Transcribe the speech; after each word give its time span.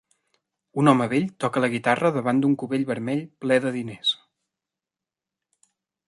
Un 0.83 0.89
home 0.91 1.05
vell 1.09 1.25
toca 1.43 1.61
la 1.65 1.67
guitarra 1.73 2.09
davant 2.15 2.39
d'un 2.43 2.55
cubell 2.63 2.85
vermell 2.91 3.21
ple 3.45 3.59
de 3.65 3.75
diners. 3.75 4.17